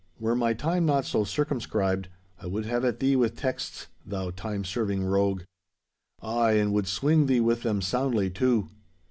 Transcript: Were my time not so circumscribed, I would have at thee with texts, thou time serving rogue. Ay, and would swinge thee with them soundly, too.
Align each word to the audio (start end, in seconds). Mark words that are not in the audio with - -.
Were 0.19 0.35
my 0.35 0.55
time 0.55 0.87
not 0.87 1.05
so 1.05 1.23
circumscribed, 1.23 2.09
I 2.39 2.47
would 2.47 2.65
have 2.65 2.83
at 2.83 2.99
thee 2.99 3.15
with 3.15 3.35
texts, 3.35 3.85
thou 4.03 4.31
time 4.31 4.65
serving 4.65 5.03
rogue. 5.05 5.43
Ay, 6.23 6.53
and 6.53 6.73
would 6.73 6.85
swinge 6.87 7.27
thee 7.27 7.39
with 7.39 7.61
them 7.61 7.83
soundly, 7.83 8.31
too. 8.31 8.69